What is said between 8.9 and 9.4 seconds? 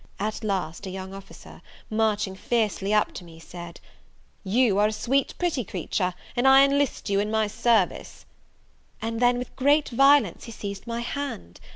and then,